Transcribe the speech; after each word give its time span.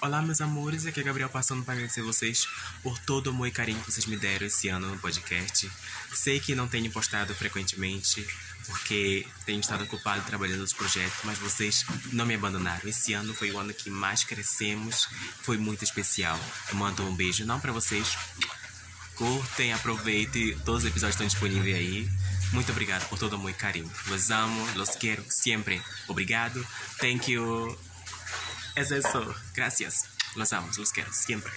Olá, 0.00 0.22
meus 0.22 0.40
amores, 0.40 0.86
aqui 0.86 1.00
é 1.00 1.02
Gabriel 1.02 1.28
passando 1.28 1.64
para 1.64 1.74
agradecer 1.74 2.02
vocês 2.02 2.46
por 2.84 2.96
todo 3.00 3.26
o 3.26 3.30
amor 3.30 3.48
e 3.48 3.50
carinho 3.50 3.80
que 3.80 3.90
vocês 3.90 4.06
me 4.06 4.16
deram 4.16 4.46
esse 4.46 4.68
ano 4.68 4.86
no 4.86 4.98
podcast. 5.00 5.68
Sei 6.14 6.38
que 6.38 6.54
não 6.54 6.68
tenho 6.68 6.88
postado 6.92 7.34
frequentemente, 7.34 8.24
porque 8.64 9.26
tenho 9.44 9.58
estado 9.58 9.82
ocupado 9.82 10.22
trabalhando 10.22 10.60
nos 10.60 10.72
projetos, 10.72 11.18
mas 11.24 11.36
vocês 11.38 11.84
não 12.12 12.24
me 12.24 12.36
abandonaram. 12.36 12.88
Esse 12.88 13.12
ano 13.12 13.34
foi 13.34 13.50
o 13.50 13.58
ano 13.58 13.74
que 13.74 13.90
mais 13.90 14.22
crescemos, 14.22 15.08
foi 15.42 15.58
muito 15.58 15.82
especial. 15.82 16.38
Eu 16.68 16.76
mando 16.76 17.02
um 17.02 17.14
beijo 17.16 17.44
não 17.44 17.58
para 17.58 17.72
vocês. 17.72 18.16
Curtem, 19.16 19.72
aproveitem, 19.72 20.56
todos 20.60 20.84
os 20.84 20.90
episódios 20.90 21.16
estão 21.16 21.26
disponíveis 21.26 21.74
aí. 21.74 22.08
Muito 22.52 22.70
obrigado 22.70 23.08
por 23.08 23.18
todo 23.18 23.32
o 23.32 23.34
amor 23.34 23.50
e 23.50 23.54
carinho. 23.54 23.90
Los 24.06 24.30
amo, 24.30 24.64
los 24.76 24.90
quiero 24.90 25.24
sempre. 25.28 25.82
Obrigado. 26.06 26.64
Thank 27.00 27.32
you. 27.32 27.87
Es 28.76 28.90
eso. 28.90 29.34
Gracias. 29.54 30.08
Los 30.36 30.52
amo, 30.52 30.68
los 30.78 30.92
quiero 30.92 31.12
siempre. 31.12 31.52